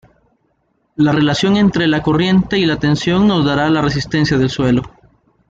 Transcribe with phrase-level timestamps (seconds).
[0.95, 4.81] La relación entre la corriente y la tensión nos dará la resistencia del suelo.